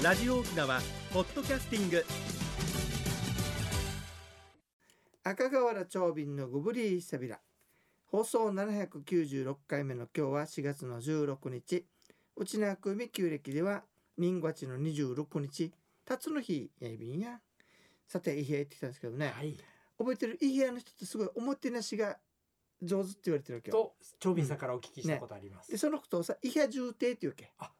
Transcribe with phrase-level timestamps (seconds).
[0.00, 0.80] ラジオ沖縄
[1.12, 2.04] ポッドキャスティング。
[5.24, 7.40] 赤瓦長瓶のグブリーサビラ。
[8.06, 11.84] 放送796回目の今日は4月の16日。
[12.36, 13.82] 内縄組旧暦では
[14.16, 15.72] 人月の26日。
[16.04, 17.40] 辰の日やいびんや。
[18.06, 19.56] さて伊平行ってきたんですけどね、はい。
[19.98, 22.18] 覚えてる伊平屋の人ってすごいおもてなしが
[22.80, 23.76] 上手って言われてるわけよ。
[23.76, 25.72] と長瓶さんからお聞きしたことあります。
[25.72, 27.72] でそのことをさ伊平重帝っていうわけあ、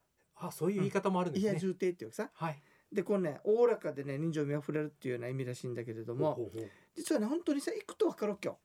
[0.52, 1.52] そういう言い方もあるんですね。
[1.52, 2.30] 伊平重帝っていうわけさ。
[2.32, 2.62] はい。
[2.92, 6.50] でこのねおおらかでね人情味あふれるっていうような意味らしいんだけれども
[6.96, 8.58] 実はね本当にさ行くと分かるわけよ。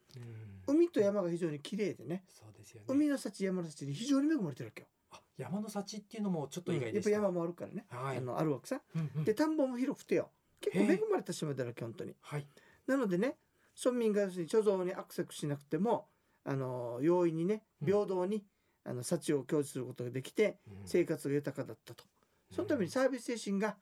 [0.68, 0.76] うん。
[0.76, 2.24] 海と山が非常に綺麗でね。
[2.30, 2.86] そうですよね。
[2.88, 4.88] 海の幸山の幸に非常に恵まれてるわけよ。
[5.12, 7.10] あ、山の幸っていうのもちょっと意外やでした。
[7.10, 8.18] っぱ山もあるからね、はい。
[8.18, 8.82] あのあるわけさ。
[8.96, 9.24] うんうん。
[9.26, 10.30] で田んぼも広くてよ。
[10.62, 12.16] 結構恵まれた島だらけ本当に。
[12.22, 12.48] はい。
[12.88, 13.36] なのでね
[13.78, 16.08] 村民が要するに貯蔵にアクセスしなくても
[16.46, 17.88] あの容易にねうん。
[17.88, 18.46] 平等に、
[18.86, 22.04] あの幸を享受することができてうん生活が豊かだったと、
[22.52, 23.76] そのためにサービス精神が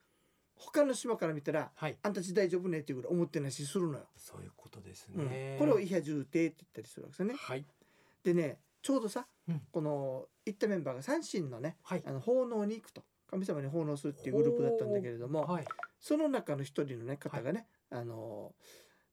[0.55, 1.98] 他の島から見たらはい。
[2.04, 5.55] あんたち大丈夫ねっていうぐらい思ってなしするのよ、そういうことですうんね。
[5.60, 7.66] これを伊平重帝って言ったりするわけですよねはい。
[8.24, 12.04] でねちょうどさ、うんこの行ったメンバーが三神のねはい。
[12.05, 15.66] あの奉納に行くと神様に奉納するっていうグループだったんだけれども、はい。
[15.99, 18.54] その中の一人のね方がね、あの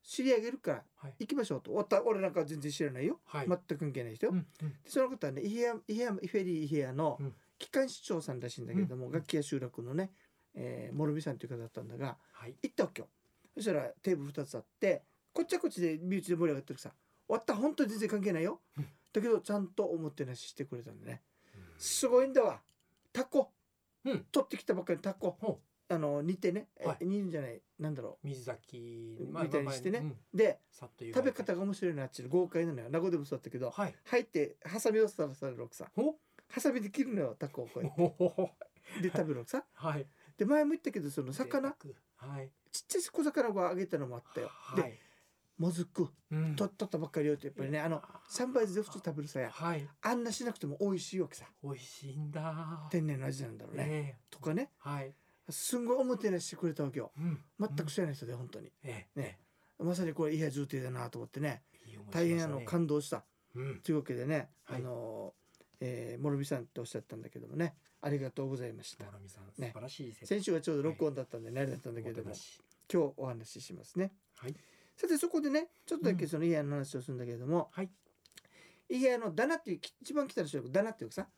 [0.09, 1.15] 知り上げるからはい。
[1.21, 1.71] 行きましょうと。
[1.73, 3.47] おった俺なんか全然知らないよ、はい。
[3.47, 4.25] 全く関係ない人。
[4.25, 4.69] よ、うんうん。
[4.71, 7.35] でその方はねイヘアイヘアイフェリーイヘアのうん。
[7.59, 9.13] 機関市長さんらしいんだけれども、うん。
[9.13, 10.11] 楽器屋集落のね、
[10.55, 12.55] えー、諸見さんという方だったんだがはい。
[12.63, 13.09] 行ったわけよ。
[13.55, 15.03] そしたらテーブル2つあって
[15.35, 16.91] こっちはこっちで身内で盛り上がってるさ
[17.27, 18.89] 終わった本当に全然関係ないよ、うん。
[19.13, 21.21] だけどちゃんとおもてなししてくれたんだね。
[21.77, 22.61] すごいんだわ。
[23.13, 23.51] タコ、
[24.05, 24.25] うん。
[24.33, 25.37] 取ってきたばっかりのタコ。
[25.41, 27.07] ほあの煮てね、えはい。
[27.07, 30.01] 煮るんじゃないなんだろ水炊きみたいにしてね。
[30.01, 30.09] うん。
[30.09, 32.91] うでさっと湯が食べ方が面白いなあっちの豪快なのよ。
[32.91, 33.95] 名護でもそうだったけどはい。
[34.05, 36.17] 入ってハサミをさらされるわけさほ
[36.49, 39.03] ハサミで切るのよタコをこうやって。
[39.03, 40.07] で食べるわけさはい。
[40.37, 41.75] で前も言ったけどその魚。
[42.17, 42.51] はい。
[42.71, 44.99] ちっちゃい小魚をあげたのもあったよ、ではい。
[45.57, 46.09] もずく。
[46.31, 46.55] うん。
[46.55, 49.51] と取ったばっかりよってやっぱりねあの三倍で普通食べるさや。
[49.51, 49.89] はい。
[50.03, 51.47] あんなしなくても美味しいわけさ。
[51.63, 52.89] 美味しいんだ。
[52.91, 54.71] 天然の味なんだろうね、ねとかね。
[54.79, 55.13] はい。
[55.51, 57.13] すんごいおもてなししてくれたわけよ。
[57.17, 57.39] うん。
[57.59, 58.71] 全く知らない人で本当に。
[58.83, 59.39] えね。
[59.79, 61.63] まさにこれ伊平重帝だなと思ってね。
[61.87, 63.25] えいい思いしま大変あのしたね感動した。
[63.55, 63.81] うん。
[63.81, 64.81] というわけでね、はい。
[64.81, 65.35] あの
[65.81, 67.75] えー、諸見さんっておっしゃったんだけどもね。
[68.01, 69.05] ありがとうございました。
[69.05, 69.69] 諸見さんね。
[69.69, 72.33] 素晴らしい説先週はちょうど録音だったんで慣れだったんだけれども、
[72.93, 74.13] 今日お話ししますね。
[74.37, 74.55] はい。
[74.97, 77.91] さてそこでねちょっとだけそのイヘアの話をするんだけれども、はい。
[78.91, 81.31] イヘアのダナっていう一番北の集落ダナっていうかさはい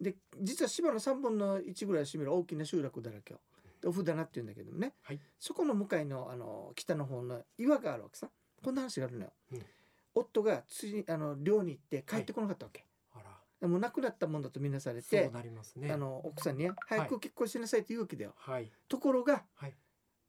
[0.00, 2.32] で実は島の3分の1ぐらいを占める。
[2.32, 3.40] 大きな集落だらけよ
[3.80, 5.20] でオフダナっていうんだけどもね、はい。
[5.38, 8.28] そこの向かいのあの北の方の岩があるわけさ。
[8.62, 9.62] こんな話があるのよ、うん。
[10.14, 12.84] 夫が釣りあの漁に行って帰ってこなかったわけ、
[13.14, 13.24] あら。
[13.60, 15.90] でもう亡くなったもんだとみなされてそうなりますね。
[15.90, 18.70] あの奥さんにね早く結婚しなさいと言うわけだよ、はい。
[18.88, 19.74] ところがはい。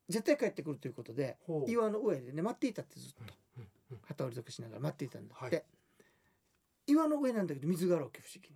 [0.07, 3.21] 絶対帰ってくるということで岩の上でね待っていたってずっと。
[3.57, 3.67] うんうん
[4.03, 5.65] 旗織り族しながら待っていたんだって、はい。
[6.87, 8.55] 岩の上なんだけど水があるわけ不思議に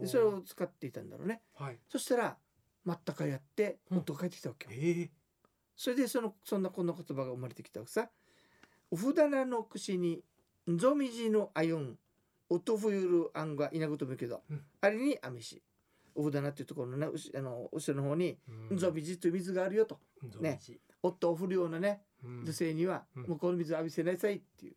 [0.00, 1.42] でそれを使っていたんだろうね。
[1.54, 1.78] はい。
[1.88, 2.36] そしたら
[2.84, 3.98] 待ったかやってうん。
[3.98, 5.10] 夫が帰ってきたわけよ、ええ
[5.76, 8.10] それでそのそんなこんな言葉が生まれてきたわけさ
[8.90, 10.22] 「おふだなの串に
[10.70, 11.98] んぞみじのあよん
[12.50, 14.64] おとふゆるあんがいなこともけど、うん。
[14.82, 15.62] あれにあめし」
[16.14, 18.38] おふだなっていうところのねうしあの後ろの方に
[18.70, 18.76] うん。
[18.76, 19.98] んぞみじという水があるよと。
[20.40, 20.60] ね。
[21.02, 22.44] 夫を振るようなねうん。
[22.44, 23.22] 女性にはうん。
[23.28, 24.74] 向こうの水を浴びせなさいってい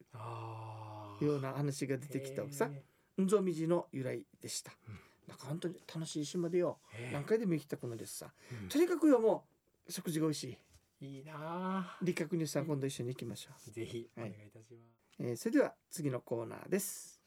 [1.21, 2.69] うような話が出てきたわけさ。
[3.17, 6.79] へんぞみじの由来でした、うんなんか本当に楽しい島でよ。
[6.97, 7.11] え。
[7.13, 8.33] 何回でも行きたくなるですさ。
[8.63, 8.69] うん。
[8.69, 9.45] とにかくよも
[9.87, 10.57] う食事が美味し
[11.01, 11.05] い。
[11.05, 11.97] いいなあ。
[12.01, 14.31] 理覚乳さん今度一緒に行きましょう、ぜひおはい。
[14.31, 15.03] 願いいたします。
[15.19, 17.21] えーそれでは次のコーナーです。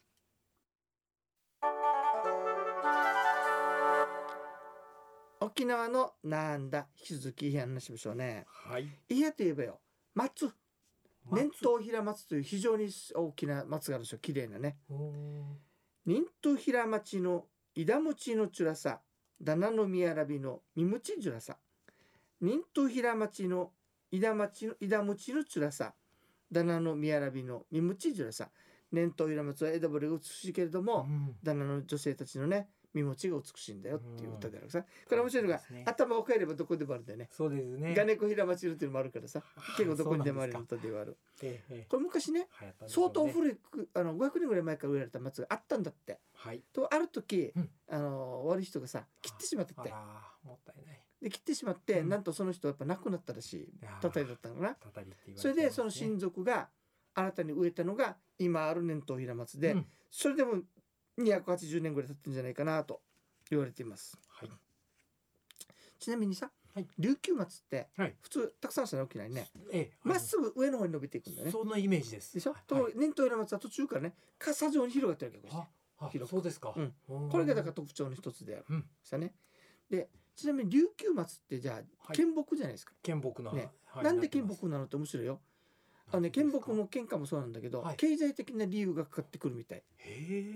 [5.40, 8.44] 沖縄のなんだ引き続き伊平話しましょうね。
[8.48, 8.88] はい。
[9.08, 9.80] 伊平といえばよ
[10.14, 10.50] 松。
[11.32, 14.76] 年頭平松という非常に大きな松があるでしょ綺麗なね。
[14.88, 15.12] ほ
[16.06, 17.44] 忍頭平町の
[17.78, 19.00] 枝餅のちゅらさ
[19.44, 21.58] 棚の宮らびのみむちじゅらさ
[22.40, 23.70] 忍頭平町の
[24.10, 25.92] 枝町の枝餅のちゅらさ
[26.52, 28.48] 棚の宮らびのみむちじゅらさ
[28.90, 31.36] 年頭平松は枝ぶりが美しいけれどうも、うん。
[31.42, 35.82] 旦那の女性たちのね身持ちが美しいんだよっていう歌であるさ、これ面白いのが、ね。
[35.84, 37.28] 頭を変えればどこでもあるんだよね。
[37.30, 37.94] そうですね。
[37.94, 39.42] ガネコ平町るっていうのもあるからさ。
[39.56, 41.16] あ結構どこにでもある歌ではある。
[41.42, 41.86] ええええ。
[41.88, 42.48] これ昔ねね。
[42.86, 43.56] 相当古い
[43.94, 46.20] あの500年ぐらい前から植えられた松があったんだって。
[46.34, 46.62] はい。
[46.72, 47.70] とある時、うん。
[47.88, 49.90] あの悪い人がさ切ってしまってって。
[50.44, 51.00] もったいない。
[51.22, 52.08] で切ってしまって、うん。
[52.08, 53.68] なんとその人はやっぱ亡くなったらしい。
[54.00, 54.74] たたりだったのかな。
[54.74, 56.68] たたりって言われそれでその親族が
[57.14, 59.86] 新たに植えたのが今ある年頭平松で、うん。
[60.10, 60.62] それでも
[61.18, 63.00] 280年ぐらい経ってるんじゃないかなと
[63.50, 64.18] 言われています。
[64.28, 64.50] はい。
[65.98, 66.86] ちちなみにさ、はい。
[66.98, 68.14] 琉球松ってはい。
[68.20, 69.50] 普通たくさんしたら大きないね。
[69.72, 71.52] ええまっすぐ上の方に伸びていくんだよね。
[71.52, 72.34] そんなイメージです。
[72.34, 72.62] でしょ、はい。
[72.66, 75.32] と年頭平松は途中からね傘状に広がってる
[75.98, 76.74] わけこそうですか。
[76.76, 76.92] うん。
[77.06, 78.64] ここれがだから特徴の一つである。
[78.68, 78.84] うん。
[79.90, 83.70] でちなみに琉球松ってじゃあは木じゃないですか、県木のね。
[83.86, 84.04] はい。
[84.04, 84.60] なんで県ってます。
[84.60, 85.40] 木なのって面白いよ
[86.12, 87.96] あのね県木も県下もそうなんだけど、はい。
[87.96, 89.82] 経済的な理由がかかってくるみたい。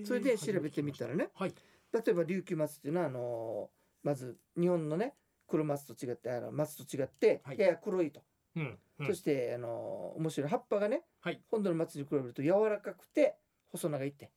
[0.05, 1.31] それで調べてみたらね。
[1.35, 1.55] はい。
[1.93, 3.70] 例えば琉球松っていうのはあの
[4.02, 5.14] まず日本のね
[5.49, 7.58] 黒松と違ってあの松と違ってはい。
[7.58, 8.23] やや黒いと、
[8.56, 9.06] うんうん。
[9.06, 11.41] そしてあの面白い葉っぱがね、はい。
[11.50, 13.37] 本土の松に比べると柔らかくて
[13.73, 14.31] 細長いって。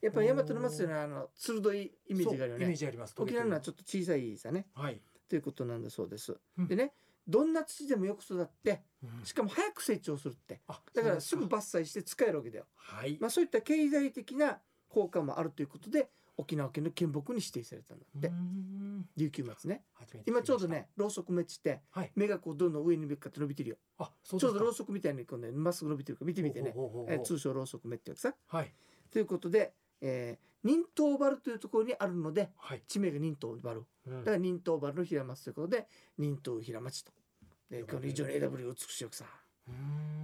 [0.00, 3.14] やっぱり大和の松というのはあの鋭いイメージがあるよそうイメーねジあります。
[3.18, 4.66] 沖縄のはちょょっと小さいさね。
[4.74, 5.00] はい。
[5.28, 6.68] ということなんだそうです、うん。
[6.68, 6.92] でね
[7.28, 9.24] どんな土でもよく育ってうん。
[9.24, 10.60] しかも早く成長するって。
[10.66, 13.18] あだからすぐ伐採して使えるわけだよ、はい。
[13.20, 14.58] まあ、そういった経済的な
[14.88, 16.08] 効果もあるということで
[16.38, 18.30] 沖縄県の県木に指定されたんだって、
[19.16, 19.82] 琉球松ね。
[20.24, 22.12] 今ちょうどねろうそくめっちってはい。
[22.14, 23.76] 芽がこうどんどん上に向かって伸びてるよ。
[23.98, 26.72] あそうちょうどろうそそくみたいにこうねまっすぐ伸びてるから見てみてね。
[27.08, 28.34] えー通称ろうそく芽ってわけさ。
[28.46, 28.72] はい。
[29.10, 32.82] ということで、えー、忍冬原というところにあるのではい。
[32.86, 34.18] 地名が忍冬原うん。
[34.20, 35.88] だから忍冬原の平松ということで
[36.18, 37.12] 忍冬平町と
[37.70, 39.24] でこの非常に枝ぶりが美しいわけさ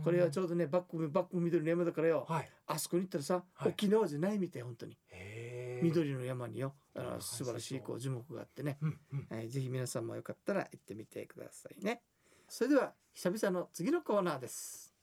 [0.03, 2.27] これはちょうどねバックバック緑の山だからよ。
[2.29, 2.51] はい。
[2.67, 3.71] あそこに行ったらさ、はい。
[3.71, 4.99] 沖縄じゃないみたい本当に。
[5.09, 6.75] へえ緑の山によ。
[6.95, 9.37] あの素晴らしいこう樹木があってね、うんうん。
[9.37, 12.03] はい、ぜひ皆さんもよかったら行ってみてくださいね。
[12.49, 14.95] それでは久々の次のコーナーです。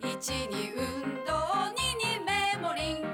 [0.00, 1.32] 一に運動
[1.76, 3.06] 二にメモリン。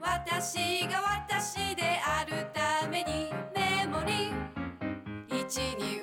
[0.00, 5.40] 私が私であるためにメモリン。
[5.40, 5.95] 一に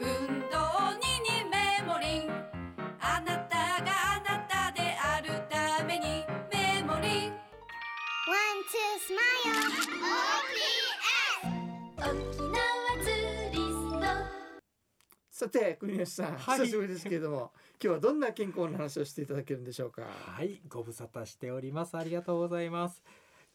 [15.43, 17.51] さて国吉さん、はい久しぶりですけれども
[17.83, 20.03] 今日はどんな健康の話をしていただけるんでしょうか？
[20.03, 21.97] はい、ご無沙汰しております。
[21.97, 23.03] ありがとうございます。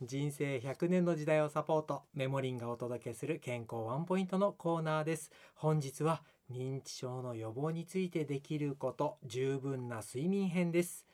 [0.03, 5.33] 人生100年の時代をサポート、メモリンがお届けする健康ワンポイントのコーナーです。
[5.55, 6.21] 本日は
[6.53, 11.07] 認知症の予防についてできること、十分な睡眠編です。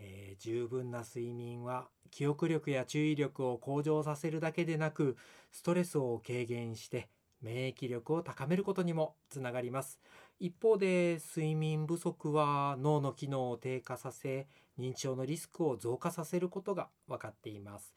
[0.00, 5.16] えー十分な睡眠は記憶力や注意力を向上させるだけでなく、
[5.52, 7.08] ストレスを軽減して
[7.42, 10.00] 免疫力を高めることにもつながります。
[10.42, 14.46] 一方で睡眠不足は脳の機能を低下させ
[14.78, 17.94] 認知症のリスクを増加させることが分かっています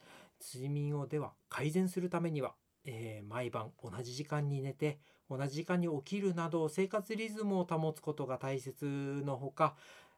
[0.53, 2.53] 睡眠をでは改善するためには、
[2.83, 4.99] えー毎晩同じ時間に寝て
[5.29, 9.75] 同じ時間に起きるなど生活リズムを保つことが大切のほか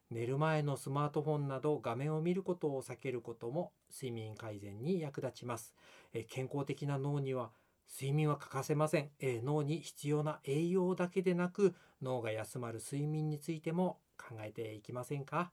[0.10, 5.75] 寝る前のスマートフォンなど画面を見ることを避けることも睡眠改善に役立ちます、
[6.13, 7.51] えー健康的な脳には
[7.89, 15.51] 睡眠は欠かせません、えー脳に必要な栄養だけでなく脳が休まる睡眠についても考えていきませんか？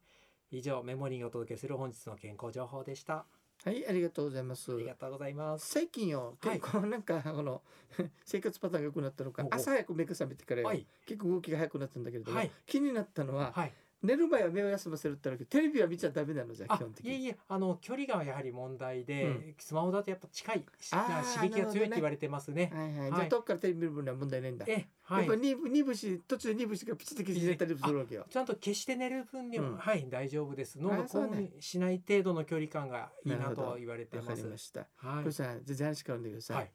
[0.50, 3.25] 以上メモリーがお届けする本日の健康情報でした。
[3.64, 4.73] はいありがとうございます。
[4.75, 5.69] ありがとうございます。
[5.70, 7.62] 最近よはい結構なんかこの
[8.25, 10.85] 生活パターンが良くなったのか朝早く目が覚めてからよ、はい。
[11.06, 12.50] 結構動きが早くなったんだけれども、はい。
[12.67, 15.44] 気になったのは、はい寝る前は目を休ませるってあるけ。
[15.44, 17.10] どテレビは見ちゃダメなのじゃ基本的に。
[17.10, 19.54] いえいえあの距離がやはり問題で、うん。
[19.58, 22.70] スマホだとやっぱ近い刺激が強いって言われてますね。
[22.75, 23.10] はいはい、はい。
[23.10, 25.26] じゃあどっからテレビ見る分には問題ないんだ、えはい。
[25.26, 28.26] やっぱ二部し途中で二部しかピチッと消してたりするわけよ。
[28.28, 29.76] ちゃんと消して寝る分には、うん。
[29.76, 30.78] はい大丈夫です。
[30.80, 35.23] 脳が興奮しない程度の距離感がいいなとは言われてわかますりました、はい。
[35.23, 36.71] これさ全然話変わるんだけどさ、はい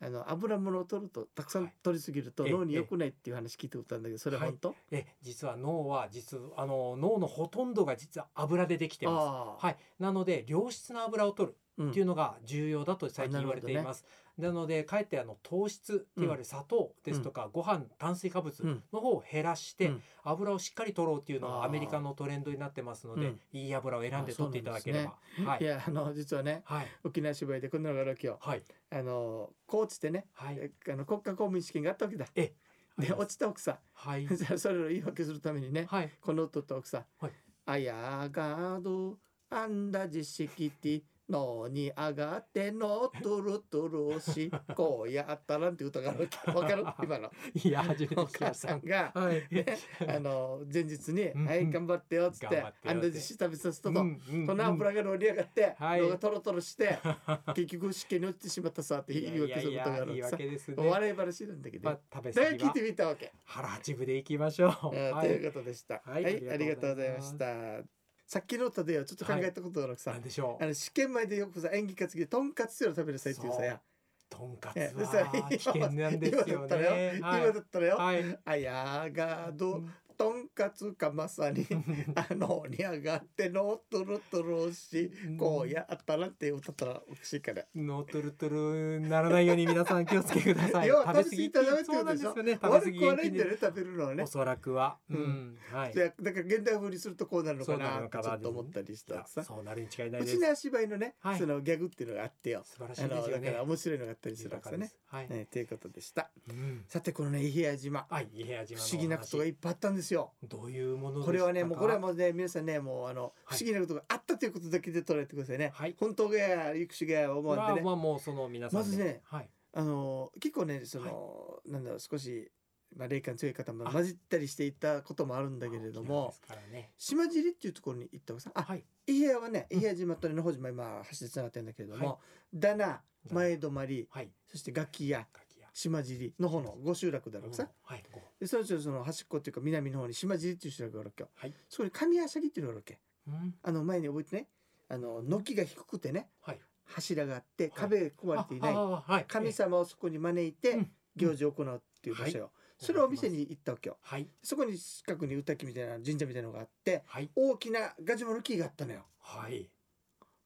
[0.00, 9.64] あの油物を取るとたくさん取りすぎるとはい脳に良くないっていう話聞いたことあるんだけどそれは本当、え実は脳は実はあの脳のほとんどが実は油でできてます。
[9.64, 14.04] はい、なので良質な油を取るうんっていうのが重要だと最近言われています。
[14.38, 18.82] なのでかえってあの糖質って言われる砂糖ですとか、ご飯炭水化物うん。
[18.92, 20.02] の方を減らして、うん。
[20.24, 23.40] 油をしっかり取ろうっていうのがアメリカのトレンドになってますので、うん。
[23.52, 25.16] いい油を選んで取っていただければ。
[25.50, 25.62] はい。
[25.62, 26.86] いやあの実はねはい。
[27.04, 28.38] 沖縄芝居でこんなのがあるわけよ。
[28.40, 28.62] はい。
[28.90, 30.58] あの高知でね、はい。
[30.60, 32.26] えあの国家公務員試験があったわけだ。
[32.34, 32.52] え
[32.98, 33.78] で落ちた奥さん。
[33.94, 34.26] はい。
[34.58, 36.10] それを言い訳するためにね、はい。
[36.20, 37.04] この夫と奥さん。
[37.18, 37.32] はい
[37.68, 39.18] 「あやがど
[39.50, 43.10] あんだじしきてのに上がっての？
[43.22, 46.84] とるとるしこうやったらん」って歌があるわかる？
[47.02, 48.54] 今の いや初めてお母。
[48.54, 49.46] さんが、はい。
[49.50, 49.66] ね、
[50.08, 54.00] あの前日に「うんはい頑張ってよ」っつってあんだじし食べさせたと。
[54.00, 56.98] うんうんこの油が乗り上がって、はい動画トロトロして
[57.54, 60.90] 結局試験に落ちてしまったさって言い訳することがある。
[60.90, 63.32] 笑い話なんだけど、まあ食べ過ぎはら聞いてみたわけ。
[63.44, 64.72] 腹八分でいきましょう。
[64.90, 64.94] と
[65.26, 65.94] いうことでした。
[66.04, 67.95] は、はいいありがとうございました。
[68.26, 70.64] さっきの歌でよちょっと考えたことがあるさ、なんでしょう。
[70.64, 70.66] あ。
[70.66, 73.52] の試験前でよくさ演技担ぎでとんかつっていうの食べなさいっていう。
[73.52, 73.80] さや
[74.28, 76.90] とんかつは危険なんですよ今だったらよ。
[76.90, 77.18] ね。
[77.18, 78.38] 今だったらよ、はい。
[78.44, 81.66] あやがどうんとんかつかまさに
[82.14, 87.64] あのに上がってのトロトロしこうやったらって歌ったらおかしいから。
[87.74, 90.88] ノートルトルならないように皆さん気をつけてください。
[90.88, 92.52] 食べ過ぎたらダメってそうなんですよね。
[92.52, 94.26] 食べ過悪ぎくはないんだよ元ね食べるのはねお。
[94.26, 94.98] そらくは。
[95.10, 95.58] ううんん。
[95.70, 95.94] はい。
[95.94, 99.42] でだから現代風にするとこうなるのかなちょっと思ったりしたさ。
[99.44, 100.40] そうなるに違いないうですち。
[100.40, 102.62] の芝居のね、はいそのギャグっていうのがあってよ。
[102.64, 103.46] 素晴らしあのいですよね。
[103.46, 104.92] だから面白いのがあったりするわけですね。
[105.06, 105.28] はい。
[105.28, 106.30] ねということでした。
[106.48, 106.84] うん。
[106.88, 108.28] さてこのね伊平屋島はい。
[108.32, 110.32] 伊平屋島の不思議なことがいっぱいあったんですよ。
[110.42, 115.72] どういうものこれはねもうこれはもうね皆さんねもうあのはい不思議なことがあったということだけで捉えてくださいね。
[115.74, 115.94] はい。
[115.98, 117.84] 本当がや行くしがや思わんでね。
[117.84, 119.48] まあまあもうその皆さんでまずねはい。
[119.72, 122.50] あの結構ねその、なんだろう少し
[122.96, 126.34] まあ霊感強い方も混じったりしていったこともあるんだけれども
[126.72, 126.90] ね。
[126.96, 128.50] 島尻っていうところに行ったわけさ。
[128.54, 128.84] あはい。
[129.06, 132.16] 伊平屋はねうん伊平屋島とね野穂島今橋でつながってるんだけれども、はい
[132.54, 134.30] だな前泊りはい。
[134.46, 135.68] そして楽器屋ガキや。
[135.72, 137.68] 島尻の方の5集落だろうさ。
[137.82, 138.04] はい。
[138.38, 141.30] ごでそのうちのその端っこっていうか南の方に島尻っていう集落があるわけよ。
[141.34, 141.54] はい。
[141.68, 142.98] そこに神谷ぎっていうのがあるわけ。
[143.28, 143.54] うん。
[143.62, 144.48] あの前に覚えてね
[144.88, 146.60] あの軒が低くてねはい。
[146.84, 149.24] 柱があって壁込まれていない、ああはい。
[149.26, 154.28] 神様をそこに招いてうん行事を行うっていう場所よ、はいそれをお店に行ったわけよはい。
[154.42, 157.30] そこに近くに歌木みたいな神社みたいなのがあってはい。
[157.34, 159.70] 大きなガジュマの木があったのよはい。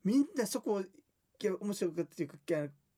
[0.04, 0.80] みんなそこ
[1.40, 2.36] 面白かっていうか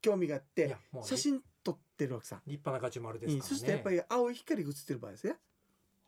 [0.03, 3.45] 興味があっいて写真撮ってるわけさ、立派なガチュマルですからね。
[3.45, 5.37] うんそしてやっぱり青い光が映ってる場合ですね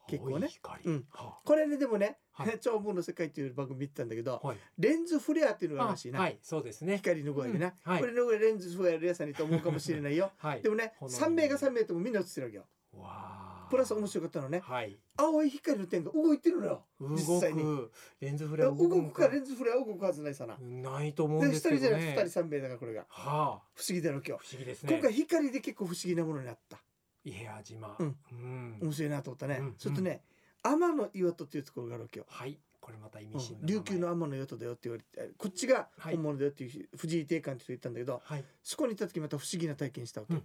[0.06, 0.48] 結構ね。
[0.84, 4.58] うんはこれねでもねはい「長文の世界」っていう番組見てたんだけどあはい。
[4.78, 6.38] レンズフレアっていうのがあるらしいな、はい。
[6.42, 6.98] そうですね。
[6.98, 10.62] 光の具合でな、うんはいこれの上レンズフレアレアさんにと思うかもしれないよはい。
[10.62, 13.43] でもね炎に3名が3名ともみんな映ってるわけよわあ。
[13.74, 14.96] プラス面白かったのねはい。
[15.16, 17.90] 青い光の点が動いてるのよ動実際にく
[18.20, 22.30] レンズフレア動くかレンズフレアは動くはずないさなないと思うんで1ですけど人じゃなくて2ね。
[22.30, 23.62] 人3名だからこれがはあ。
[23.74, 24.92] 不思議だろ今日、不思議ですね。
[24.92, 26.78] 今回光で結構不思議なものになった
[27.24, 27.96] 伊平屋島。
[27.98, 28.78] うんうん。
[28.82, 30.22] 面白いなと思ったね、うんそれとね
[30.62, 32.58] 天の岩戸っていうところがあるわけよ、はい。
[32.80, 38.44] これまた意味うん深な名前琉球の天の岩戸だよって言われてこっちがはい本物だよっていう藤井定館って人言ったんだけど、はい。
[38.62, 40.42] そこに行った時また不思議な体験したわけ、うん。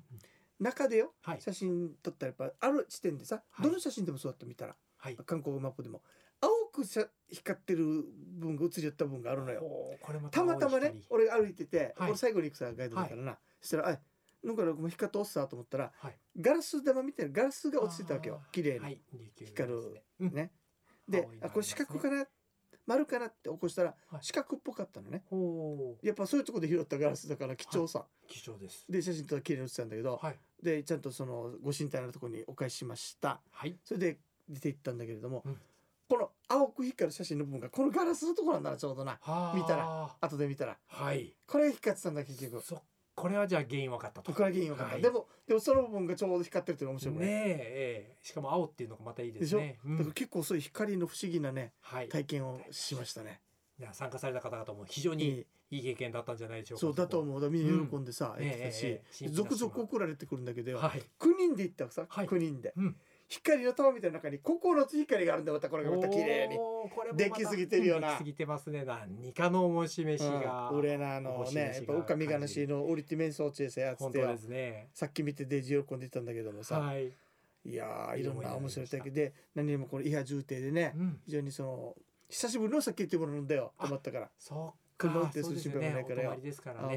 [0.59, 1.41] 中でよはい。
[1.41, 3.65] 写真撮ったらやっぱある地点でさ、はい。
[3.65, 4.75] どの写真でもそうだって見たら。
[4.97, 5.15] はい。
[5.25, 6.01] 観光マップでも。
[6.41, 8.05] 青くさ光ってる
[8.37, 9.59] 分が映り寄った分があるのよ。
[9.61, 12.09] ほうこれまたまたまね青い俺が歩いてて、はい。
[12.09, 13.99] 俺最後に行くさガイドだからな、そしたら「あ
[14.41, 18.39] なんかもう光っておっさ」と思ったら光ガラス玉みたいなガラスが落ちてたわけよ。
[18.41, 18.51] あー。
[18.51, 19.01] 綺麗に、はい。
[19.45, 20.03] 光るね。
[20.19, 20.33] うん。
[20.33, 20.51] ね
[21.07, 22.25] で青いのあこれ四角かな
[22.89, 26.05] 丸かなって起こしたらはい四角っぽかったのねほう。
[26.05, 28.85] やっぱそういうところで拾ったガラスだから貴重さ、貴重です。
[28.89, 30.39] で写真撮ったら綺麗に写ってたんだけど、はい。
[30.63, 33.77] でちゃんとそのご神体のところにお返ししましたはい。
[33.83, 34.17] それで
[34.49, 35.57] 出て行ったんだけれども、うん
[36.09, 39.53] この青く光る写真の部分がこのガラスのところなんだなちょうどなはあ。
[39.55, 40.09] 見たら。
[40.19, 41.35] 後で見たらはい。
[41.45, 42.81] これが光ってたんだ結局そ
[43.19, 44.31] これはじゃあ原因分かったと。
[44.31, 49.79] これが原因分かった、はいでもでもその部分がちょうど光ってるっていうのが面白い、ねえええしかも青っていうのがまたいいでですね。
[49.83, 52.07] うんだから結構そういう光の不思議なねはい。
[52.07, 53.41] 体験をしましたね、
[53.79, 56.81] いや参加された方々も非常いにいいい経験だったんじゃないでしょうか。
[56.81, 57.21] そうだとう。
[57.23, 61.01] 思うみんな喜んでさ、うんやってたし、ええ続々送られてくるんだけどよ、はい。
[61.19, 62.95] 9人で行ったさ、はい9人でうん。
[63.29, 66.57] 光の玉みたいな中に9つ光があるんだよまたこれがまた綺麗に
[67.15, 68.83] できすぎてるよなできすぎてますね。
[68.83, 70.69] 何かのおし飯が。
[70.71, 74.89] うん、俺なあのおねやっぱおかみがなしの降りて面相中せやつってですね。
[74.93, 77.13] さっき見てデジ喜んでたんだけどもさ、はい。
[77.65, 81.19] い、やーいろんな面白い体験いいで何よりもこの伊波重帝でね、うん。
[81.25, 81.95] 非常にその
[82.29, 85.29] 久しぶりの酒っていうもの飲んだよあと思ったからそう車運か。
[85.29, 86.41] 転する心配もないからよね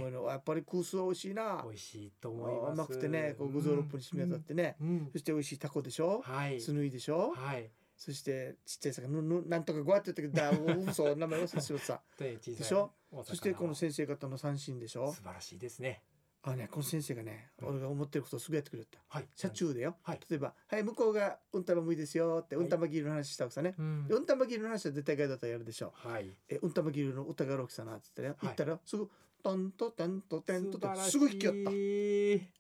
[0.00, 0.10] ね。
[0.10, 2.80] のやっぱり空数は美味しいな美味しいと思います。
[2.80, 4.88] 甘くてねこう具雑六分に締め当たってね、うん。
[4.88, 6.60] うんそして美味しいタコでしょ、はい。
[6.60, 7.70] スヌイでしょ、はい。
[7.96, 12.90] そしてちっちゃい魚ぬぬなんとかごわって言ったけどだう嘘名前忘れてしまった さでしょ？
[13.24, 15.12] そしてこの先生方の三振でしょ？
[15.12, 16.02] 素晴らしいですね。
[16.44, 17.68] あねこの先生がね、うん。
[17.68, 18.98] 俺が思ってることをすぐやってくれた。
[19.08, 19.24] はい。
[19.36, 20.20] 車中でよ、はい。
[20.28, 24.06] 例えば「はい向こうがうんたまむいですよ」ってはいうんたまギルの話したわけさね、うん。
[24.08, 26.30] でうんたまギルの話は絶対ガイドだったらやるでしょはい。
[26.48, 28.38] えうんたまギルの歌がろきさなっつってね、はい。
[28.42, 29.08] 言ったらすぐ
[29.42, 31.10] トントテントテントテン素晴らしい。
[31.12, 32.52] すぐ引き寄った。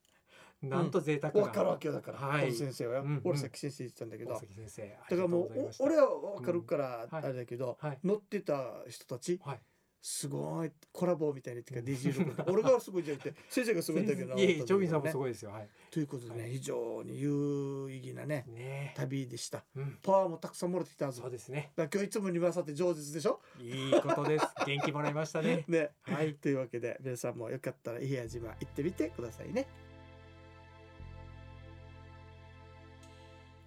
[0.62, 1.40] なんと贅沢な。
[1.42, 2.52] 分かるわけよだから、はい。
[2.52, 2.98] 先生は。
[2.98, 3.20] よ、うんうん。
[3.24, 4.96] 俺さっき先生言ってたんだけど、先生。
[5.10, 7.98] だからもう俺は分かるからあれだけど、はい。
[8.04, 9.60] 乗ってた人たちはい。
[10.02, 15.52] すごいコラボみたいにっていうか DJ 俺がすごいじゃなくて 先生がすごいんだけどいえいえ、ジョビンさんもねすごいですよ。
[15.52, 15.68] はい。
[15.92, 19.80] ということでね、はい非常に有意義なねね旅でしたえ。
[19.80, 19.98] うん。
[20.02, 21.70] パワーもたくさんもらってきたそうですね。
[21.76, 23.40] だ今日いつもに勝って上手でしょ？
[23.60, 24.46] いいことです。
[24.66, 25.64] 元気もらいましたね。
[25.68, 26.34] ねはい。
[26.34, 29.68] というわけで皆さんもよかったら伊平屋島行ってみてくださいね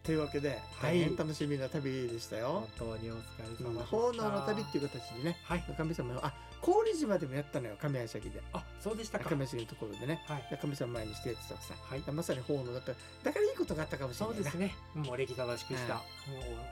[0.05, 2.95] というわけではい大変楽しみな旅でしたよ本。
[2.95, 3.97] 当にお疲れうん様でした。
[3.97, 5.63] 奉納の旅っていう形でねはい。
[5.77, 9.25] 神様のあ郡島でもやったのよ亀谷崎であ、そうでしたか。
[9.29, 10.47] 亀谷崎のところでねはい。
[10.49, 12.91] で神様前にしてやってたさ、はいまさに奉納だった
[13.23, 14.75] だからいいことがあったかもしれないなそうですね。
[14.95, 15.95] もう礼儀正しくした。
[15.95, 16.01] は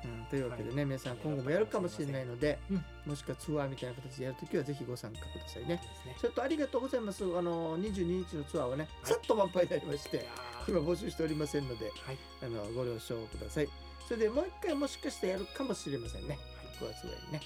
[0.05, 5.67] うん、というわけでね、皆さん今後もやるかもしれないので、うんもしくはツアーみたいな形でやるときはぜひご参加くださいね。
[5.75, 5.81] ね。
[6.17, 7.23] それとありがとうございます。
[7.25, 10.25] あの22日のツアーはね、はいさっと満杯になりましいて、
[10.70, 12.17] 今募集しておりませんので、はい。
[12.41, 13.70] あのご了承ください。
[14.08, 16.38] それでもう一回もしかしてやるかもしれませんね。
[16.79, 17.41] 5月ぐらいにね。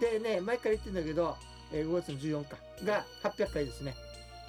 [0.00, 1.36] でね、前から言ってんだけど、
[1.72, 2.44] えー5月の14
[2.80, 3.94] 日が800回ですね。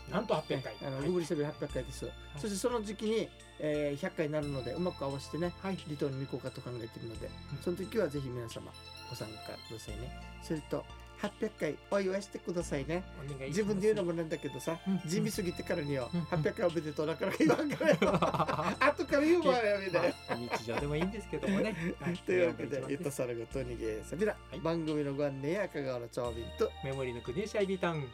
[0.09, 0.75] なんと800回。
[0.81, 2.05] あの、はいググリしゃべり800回です。
[2.39, 5.77] そしてその時期に、えー100回になるので、うまく合わせてね、はい。
[5.77, 8.71] 離島に行こうかと考えているので、うんその時はぜひ皆様
[9.09, 9.33] ご参加
[9.67, 10.11] くださいね。
[10.43, 10.85] それと
[11.21, 13.03] 800回お祝いしてくださいね。
[13.47, 17.97] 自分で言うのもなんだけどさ、うん地味すぎてからによ、うん800回おめでとうだから言わんからよ。
[18.79, 20.13] 後から言うもんやめだよ。
[20.29, 21.75] まあ日常でもいいんですけどもね。
[21.99, 28.07] はいというわけで、ゆったさらごとにげさびら、はい番組のご案内や香川の長瓶と、メモリーの国シャイビタン。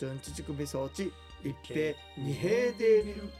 [0.00, 1.12] 準知識装置、
[1.44, 3.30] 一平二平で見る。